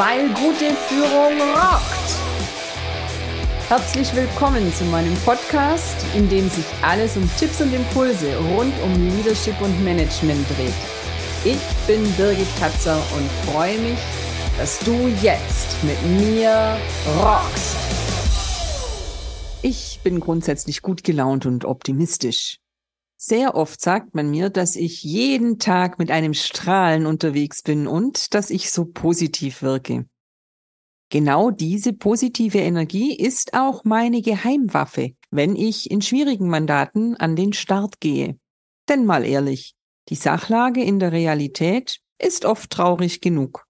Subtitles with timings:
[0.00, 2.10] weil gute Führung rockt.
[3.68, 8.94] Herzlich willkommen zu meinem Podcast, in dem sich alles um Tipps und Impulse rund um
[9.10, 10.72] Leadership und Management dreht.
[11.44, 13.98] Ich bin Birgit Katzer und freue mich,
[14.56, 16.78] dass du jetzt mit mir
[17.18, 17.76] rockst.
[19.60, 22.59] Ich bin grundsätzlich gut gelaunt und optimistisch.
[23.22, 28.32] Sehr oft sagt man mir, dass ich jeden Tag mit einem Strahlen unterwegs bin und
[28.32, 30.06] dass ich so positiv wirke.
[31.10, 37.52] Genau diese positive Energie ist auch meine Geheimwaffe, wenn ich in schwierigen Mandaten an den
[37.52, 38.38] Start gehe.
[38.88, 39.74] Denn mal ehrlich,
[40.08, 43.66] die Sachlage in der Realität ist oft traurig genug.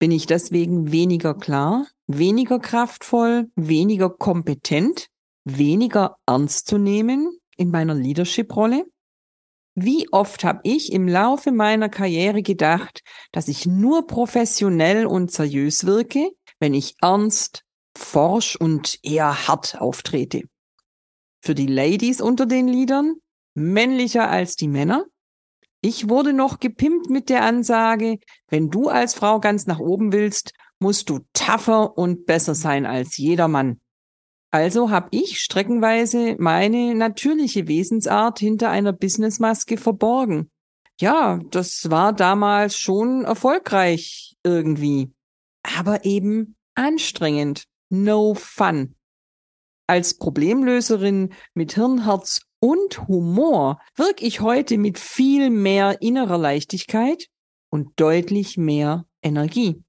[0.00, 5.10] Bin ich deswegen weniger klar, weniger kraftvoll, weniger kompetent,
[5.44, 8.84] weniger ernst zu nehmen, in meiner Leadership-Rolle?
[9.74, 15.84] Wie oft habe ich im Laufe meiner Karriere gedacht, dass ich nur professionell und seriös
[15.84, 17.62] wirke, wenn ich ernst,
[17.96, 20.42] forsch und eher hart auftrete?
[21.42, 23.16] Für die Ladies unter den Liedern
[23.54, 25.04] männlicher als die Männer?
[25.82, 28.18] Ich wurde noch gepimpt mit der Ansage,
[28.48, 33.16] wenn du als Frau ganz nach oben willst, musst du tougher und besser sein als
[33.18, 33.80] jeder Mann.
[34.50, 40.50] Also habe ich streckenweise meine natürliche Wesensart hinter einer Businessmaske verborgen.
[41.00, 45.12] Ja, das war damals schon erfolgreich irgendwie,
[45.62, 47.64] aber eben anstrengend.
[47.88, 48.96] No fun.
[49.86, 57.28] Als Problemlöserin mit Hirnherz und Humor wirke ich heute mit viel mehr innerer Leichtigkeit
[57.70, 59.84] und deutlich mehr Energie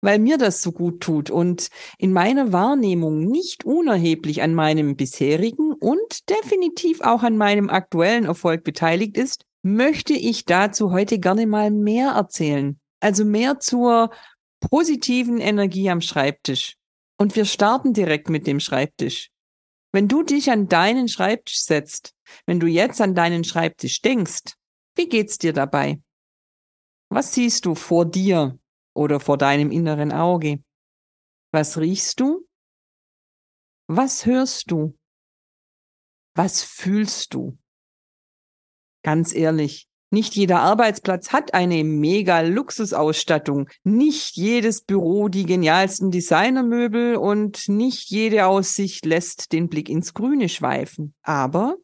[0.00, 1.68] weil mir das so gut tut und
[1.98, 8.64] in meiner Wahrnehmung nicht unerheblich an meinem bisherigen und definitiv auch an meinem aktuellen Erfolg
[8.64, 12.78] beteiligt ist, möchte ich dazu heute gerne mal mehr erzählen.
[13.00, 14.10] Also mehr zur
[14.60, 16.76] positiven Energie am Schreibtisch.
[17.16, 19.30] Und wir starten direkt mit dem Schreibtisch.
[19.92, 22.14] Wenn du dich an deinen Schreibtisch setzt,
[22.46, 24.54] wenn du jetzt an deinen Schreibtisch denkst,
[24.94, 26.00] wie geht's dir dabei?
[27.08, 28.58] Was siehst du vor dir?
[28.98, 30.62] Oder vor deinem inneren Auge?
[31.52, 32.46] Was riechst du?
[33.86, 34.98] Was hörst du?
[36.34, 37.56] Was fühlst du?
[39.02, 47.16] Ganz ehrlich, nicht jeder Arbeitsplatz hat eine mega Luxusausstattung, nicht jedes Büro die genialsten Designermöbel
[47.16, 51.14] und nicht jede Aussicht lässt den Blick ins Grüne schweifen.
[51.22, 51.76] Aber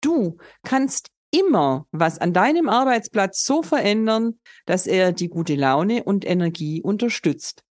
[0.00, 6.24] du kannst immer was an deinem Arbeitsplatz so verändern, dass er die gute Laune und
[6.24, 7.62] Energie unterstützt.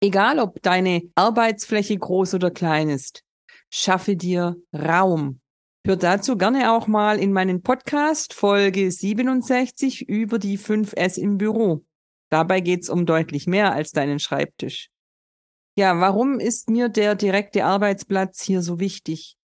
[0.00, 3.24] Egal ob deine Arbeitsfläche groß oder klein ist,
[3.70, 5.40] schaffe dir Raum.
[5.84, 11.84] Hör dazu gerne auch mal in meinen Podcast Folge 67 über die 5S im Büro.
[12.30, 14.90] Dabei geht's um deutlich mehr als deinen Schreibtisch.
[15.76, 19.37] Ja, warum ist mir der direkte Arbeitsplatz hier so wichtig?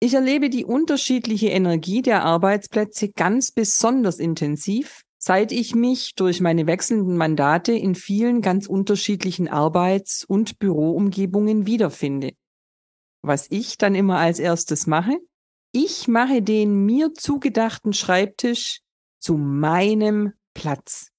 [0.00, 6.68] Ich erlebe die unterschiedliche Energie der Arbeitsplätze ganz besonders intensiv, seit ich mich durch meine
[6.68, 12.34] wechselnden Mandate in vielen ganz unterschiedlichen Arbeits- und Büroumgebungen wiederfinde.
[13.22, 15.18] Was ich dann immer als erstes mache?
[15.72, 18.80] Ich mache den mir zugedachten Schreibtisch
[19.18, 21.10] zu meinem Platz.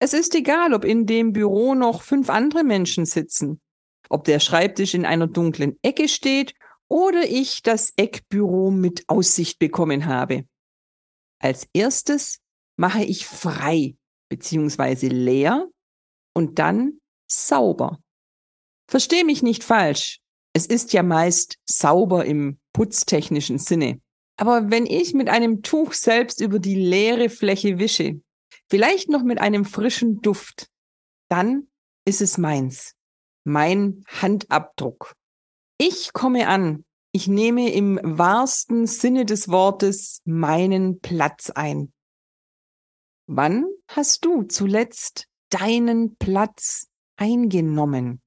[0.00, 3.60] Es ist egal, ob in dem Büro noch fünf andere Menschen sitzen,
[4.08, 6.54] ob der Schreibtisch in einer dunklen Ecke steht
[6.88, 10.46] oder ich das Eckbüro mit Aussicht bekommen habe.
[11.40, 12.40] Als erstes
[12.76, 13.96] mache ich frei
[14.28, 15.68] beziehungsweise leer
[16.34, 17.00] und dann
[17.30, 18.00] sauber.
[18.88, 20.20] Versteh mich nicht falsch.
[20.52, 24.00] Es ist ja meist sauber im putztechnischen Sinne.
[24.36, 28.20] Aber wenn ich mit einem Tuch selbst über die leere Fläche wische,
[28.68, 30.68] vielleicht noch mit einem frischen Duft,
[31.28, 31.68] dann
[32.04, 32.94] ist es meins.
[33.44, 35.14] Mein Handabdruck.
[35.76, 36.84] Ich komme an.
[37.10, 41.92] Ich nehme im wahrsten Sinne des Wortes meinen Platz ein.
[43.26, 48.20] Wann hast du zuletzt deinen Platz eingenommen?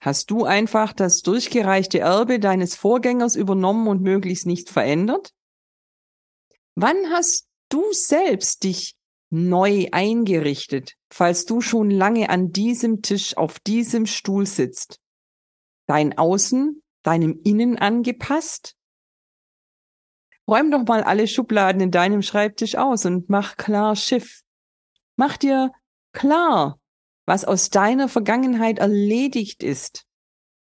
[0.00, 5.34] Hast du einfach das durchgereichte Erbe deines Vorgängers übernommen und möglichst nicht verändert?
[6.74, 8.96] Wann hast du selbst dich
[9.30, 15.00] neu eingerichtet, falls du schon lange an diesem Tisch auf diesem Stuhl sitzt?
[15.90, 18.76] Dein Außen deinem Innen angepasst?
[20.48, 24.42] Räum doch mal alle Schubladen in deinem Schreibtisch aus und mach klar Schiff.
[25.16, 25.72] Mach dir
[26.12, 26.78] klar,
[27.26, 30.06] was aus deiner Vergangenheit erledigt ist.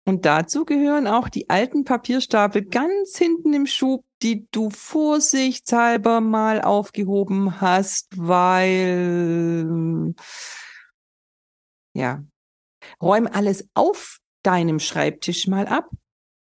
[0.06, 6.62] Und dazu gehören auch die alten Papierstapel ganz hinten im Schub, die du vorsichtshalber mal
[6.62, 10.14] aufgehoben hast, weil
[11.94, 12.24] Ja.
[13.00, 15.90] Räum alles auf deinem Schreibtisch mal ab.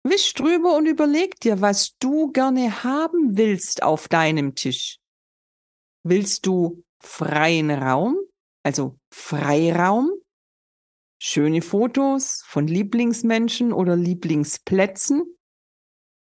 [0.04, 4.98] Wisch drüber und überleg dir, was du gerne haben willst auf deinem Tisch.
[6.04, 8.16] Willst du freien Raum,
[8.62, 10.10] also Freiraum?
[11.20, 15.24] Schöne Fotos von Lieblingsmenschen oder Lieblingsplätzen?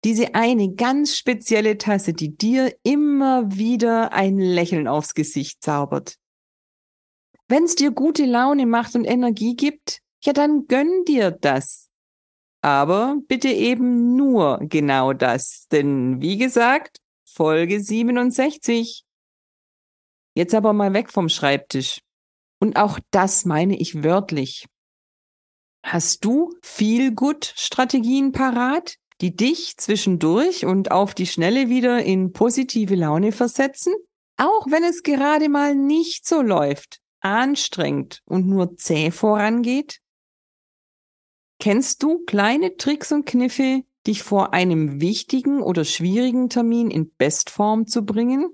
[0.04, 6.18] Diese eine ganz spezielle Tasse, die dir immer wieder ein Lächeln aufs Gesicht zaubert.
[7.48, 11.90] Wenn's dir gute Laune macht und Energie gibt, ja dann gönn dir das.
[12.62, 19.04] Aber bitte eben nur genau das, denn wie gesagt, Folge 67.
[20.36, 22.00] Jetzt aber mal weg vom Schreibtisch.
[22.60, 24.66] Und auch das meine ich wörtlich.
[25.86, 32.32] Hast du viel gut Strategien parat, die dich zwischendurch und auf die Schnelle wieder in
[32.32, 33.94] positive Laune versetzen?
[34.38, 40.00] Auch wenn es gerade mal nicht so läuft, anstrengend und nur zäh vorangeht?
[41.64, 47.88] Kennst du kleine Tricks und Kniffe, dich vor einem wichtigen oder schwierigen Termin in Bestform
[47.88, 48.54] zu bringen?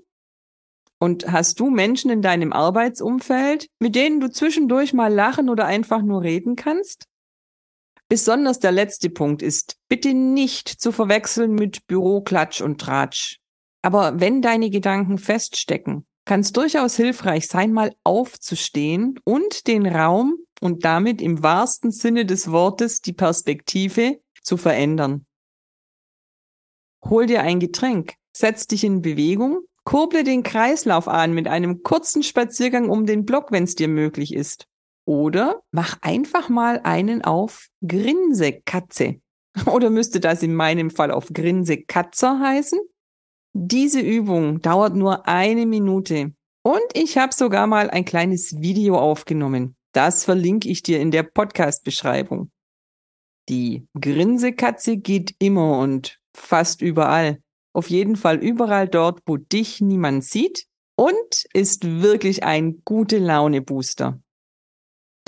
[1.00, 6.02] Und hast du Menschen in deinem Arbeitsumfeld, mit denen du zwischendurch mal lachen oder einfach
[6.02, 7.08] nur reden kannst?
[8.08, 13.40] Besonders der letzte Punkt ist bitte nicht zu verwechseln mit Büroklatsch und Tratsch.
[13.82, 20.36] Aber wenn deine Gedanken feststecken, kann es durchaus hilfreich sein, mal aufzustehen und den Raum
[20.60, 25.26] und damit im wahrsten Sinne des Wortes die Perspektive zu verändern.
[27.04, 32.22] Hol dir ein Getränk, setz dich in Bewegung, kurble den Kreislauf an mit einem kurzen
[32.22, 34.66] Spaziergang um den Block, wenn es dir möglich ist.
[35.06, 39.20] Oder mach einfach mal einen auf Grinsekatze.
[39.66, 42.78] Oder müsste das in meinem Fall auf Grinsekatzer heißen?
[43.52, 46.32] Diese Übung dauert nur eine Minute.
[46.62, 49.76] Und ich habe sogar mal ein kleines Video aufgenommen.
[49.92, 52.50] Das verlinke ich dir in der Podcast-Beschreibung.
[53.48, 57.42] Die Grinsekatze geht immer und fast überall.
[57.72, 60.66] Auf jeden Fall überall dort, wo dich niemand sieht
[60.96, 64.20] und ist wirklich ein gute Laune Booster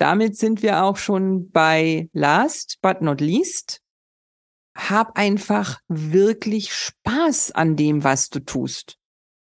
[0.03, 3.81] damit sind wir auch schon bei last but not least.
[4.77, 8.99] Hab einfach wirklich Spaß an dem, was du tust.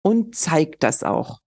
[0.03, 1.39] Und zeig das auch.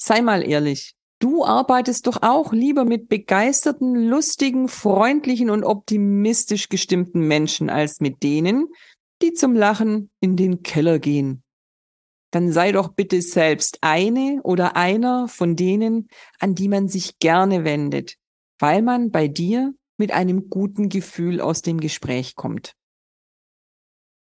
[0.00, 0.94] Sei mal ehrlich.
[1.20, 8.22] Du arbeitest doch auch lieber mit begeisterten, lustigen, freundlichen und optimistisch gestimmten Menschen als mit
[8.22, 8.68] denen,
[9.20, 11.42] die zum Lachen in den Keller gehen
[12.30, 17.64] dann sei doch bitte selbst eine oder einer von denen, an die man sich gerne
[17.64, 18.16] wendet,
[18.58, 22.74] weil man bei dir mit einem guten Gefühl aus dem Gespräch kommt.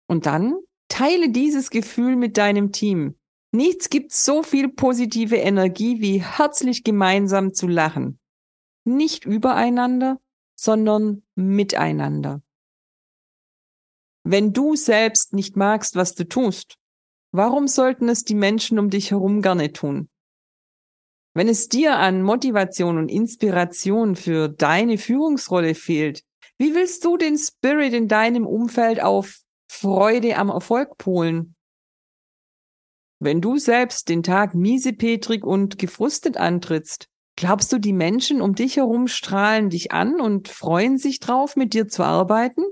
[0.08, 0.56] Und dann
[0.88, 3.18] teile dieses Gefühl mit deinem Team.
[3.56, 8.20] Nichts gibt so viel positive Energie wie herzlich gemeinsam zu lachen.
[8.84, 10.20] Nicht übereinander,
[10.56, 12.42] sondern miteinander.
[14.24, 16.78] Wenn du selbst nicht magst, was du tust,
[17.38, 20.08] Warum sollten es die Menschen um dich herum gerne tun?
[21.34, 26.24] Wenn es dir an Motivation und Inspiration für deine Führungsrolle fehlt,
[26.58, 31.55] wie willst du den Spirit in deinem Umfeld auf Freude am Erfolg polen?
[33.20, 37.08] Wenn du selbst den Tag miesepetrig und gefrustet antrittst,
[37.38, 41.74] glaubst du, die Menschen um dich herum strahlen dich an und freuen sich drauf, mit
[41.74, 42.64] dir zu arbeiten?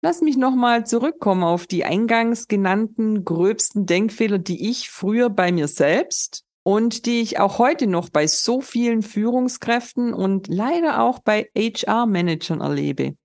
[0.00, 5.66] Lass mich nochmal zurückkommen auf die eingangs genannten gröbsten Denkfehler, die ich früher bei mir
[5.66, 11.50] selbst und die ich auch heute noch bei so vielen Führungskräften und leider auch bei
[11.56, 13.16] HR-Managern erlebe.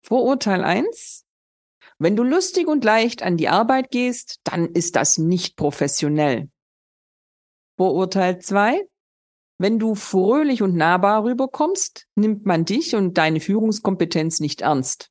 [0.00, 1.21] Vorurteil eins:
[2.02, 6.50] Wenn du lustig und leicht an die Arbeit gehst, dann ist das nicht professionell.
[7.76, 8.88] Vorurteil zwei:
[9.58, 15.10] Wenn du fröhlich und nahbar rüberkommst, nimmt man dich und deine Führungskompetenz nicht ernst.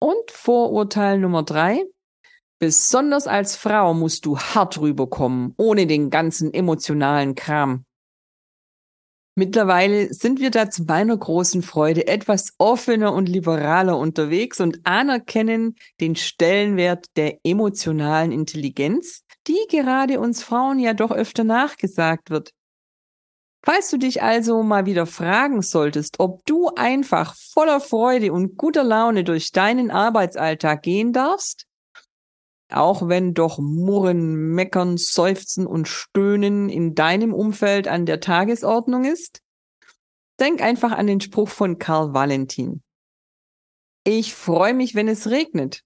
[0.00, 1.84] Und Vorurteil Nummer drei.
[2.58, 7.84] Besonders als Frau musst du hart rüberkommen, ohne den ganzen emotionalen Kram.
[9.36, 15.74] Mittlerweile sind wir da zu meiner großen Freude etwas offener und liberaler unterwegs und anerkennen
[16.00, 22.52] den Stellenwert der emotionalen Intelligenz, die gerade uns Frauen ja doch öfter nachgesagt wird.
[23.64, 28.84] Falls du dich also mal wieder fragen solltest, ob du einfach voller Freude und guter
[28.84, 31.66] Laune durch deinen Arbeitsalltag gehen darfst,
[32.76, 39.42] auch wenn doch Murren, Meckern, Seufzen und Stöhnen in deinem Umfeld an der Tagesordnung ist,
[40.40, 42.82] denk einfach an den Spruch von Karl Valentin.
[44.04, 45.82] Ich freue mich, wenn es regnet.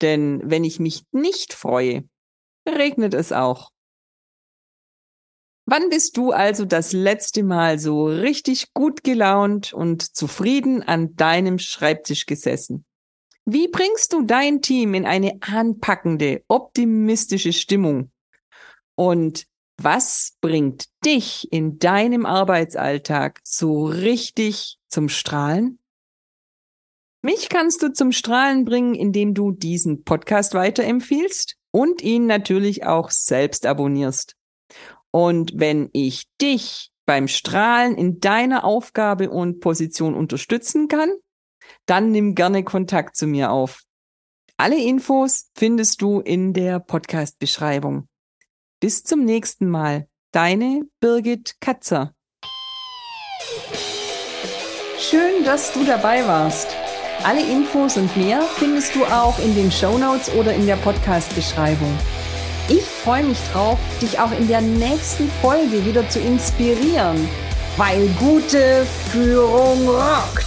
[0.00, 2.08] Denn wenn ich mich nicht freue,
[2.68, 3.70] regnet es auch.
[5.64, 11.60] Wann bist du also das letzte Mal so richtig gut gelaunt und zufrieden an deinem
[11.60, 12.84] Schreibtisch gesessen?
[13.44, 18.12] Wie bringst du dein Team in eine anpackende, optimistische Stimmung?
[18.94, 19.46] Und
[19.78, 25.80] was bringt dich in deinem Arbeitsalltag so richtig zum Strahlen?
[27.22, 33.10] Mich kannst du zum Strahlen bringen, indem du diesen Podcast weiterempfiehlst und ihn natürlich auch
[33.10, 34.36] selbst abonnierst.
[35.10, 41.12] Und wenn ich dich beim Strahlen in deiner Aufgabe und Position unterstützen kann,
[41.86, 43.82] dann nimm gerne Kontakt zu mir auf.
[44.56, 48.08] Alle Infos findest du in der Podcast-Beschreibung.
[48.80, 50.06] Bis zum nächsten Mal.
[50.32, 52.14] Deine Birgit Katzer.
[54.98, 56.68] Schön, dass du dabei warst.
[57.24, 61.96] Alle Infos und mehr findest du auch in den Show Notes oder in der Podcast-Beschreibung.
[62.68, 67.28] Ich freue mich drauf, dich auch in der nächsten Folge wieder zu inspirieren,
[67.76, 70.41] weil gute Führung rockt.